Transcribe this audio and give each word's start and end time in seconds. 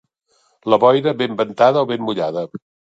La 0.75 0.79
boira, 0.85 1.15
ben 1.21 1.39
ventada 1.45 1.87
o 1.87 1.93
ben 1.95 2.05
mullada. 2.11 2.49